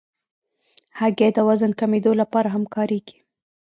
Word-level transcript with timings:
هګۍ 0.99 1.29
د 1.35 1.39
وزن 1.47 1.71
کمېدو 1.79 2.11
لپاره 2.21 2.47
هم 2.55 2.63
کارېږي. 2.75 3.17